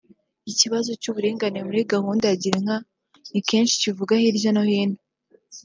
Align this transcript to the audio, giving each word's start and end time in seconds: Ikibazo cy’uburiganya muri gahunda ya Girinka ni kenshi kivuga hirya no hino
Ikibazo 0.51 0.89
cy’uburiganya 1.01 1.61
muri 1.67 1.81
gahunda 1.93 2.23
ya 2.27 2.39
Girinka 2.41 2.75
ni 3.31 3.41
kenshi 3.47 3.79
kivuga 3.83 4.13
hirya 4.21 4.51
no 4.55 4.63
hino 4.69 4.97